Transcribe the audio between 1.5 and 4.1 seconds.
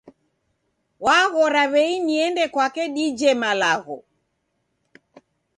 w'ei niende kwake dije malagho